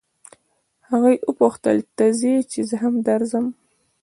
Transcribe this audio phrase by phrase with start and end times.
[0.89, 3.45] هغې وپوښتل ته ځې چې زه هم درځم.